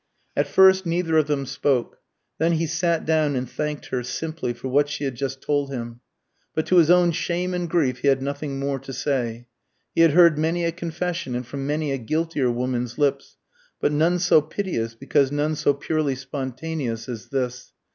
At 0.35 0.47
first 0.47 0.83
neither 0.83 1.15
of 1.19 1.27
them 1.27 1.45
spoke. 1.45 1.99
Then 2.39 2.53
he 2.53 2.65
sat 2.65 3.05
down 3.05 3.35
and 3.35 3.47
thanked 3.47 3.89
her, 3.89 4.01
simply, 4.01 4.51
for 4.51 4.67
what 4.67 4.89
she 4.89 5.03
had 5.03 5.13
just 5.13 5.43
told 5.43 5.69
him. 5.71 5.99
But 6.55 6.65
to 6.65 6.77
his 6.77 6.89
own 6.89 7.11
shame 7.11 7.53
and 7.53 7.69
grief 7.69 7.99
he 7.99 8.07
had 8.07 8.19
nothing 8.19 8.57
more 8.57 8.79
to 8.79 8.93
say. 8.93 9.45
He 9.93 10.01
had 10.01 10.13
heard 10.13 10.39
many 10.39 10.65
a 10.65 10.71
confession, 10.71 11.35
and 11.35 11.45
from 11.45 11.67
many 11.67 11.91
a 11.91 11.99
guiltier 11.99 12.49
woman's 12.49 12.97
lips, 12.97 13.37
but 13.79 13.91
none 13.91 14.17
so 14.17 14.41
piteous, 14.41 14.95
because 14.95 15.31
none 15.31 15.53
so 15.53 15.71
purely 15.71 16.15
spontaneous, 16.15 17.07
as 17.07 17.27
this. 17.29 17.71